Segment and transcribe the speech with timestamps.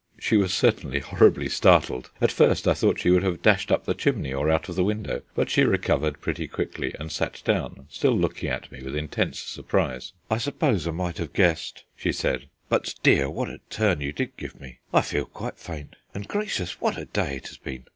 [0.19, 2.09] '"She was certainly horribly startled.
[2.19, 4.83] At first I thought she would have dashed up the chimney or out of the
[4.83, 9.37] window; but she recovered pretty quickly and sat down, still looking at me with intense
[9.37, 10.13] surprise.
[10.27, 13.29] "I suppose I might have guessed," she said; "but dear!
[13.29, 14.79] what a turn you did give me!
[14.91, 16.81] I feel quite faint; and gracious!
[16.81, 17.85] what a day it has been!